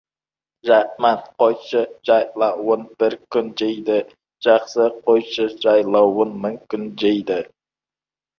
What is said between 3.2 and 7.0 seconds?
күн жейді, жақсы қойшы жайлауын мың күн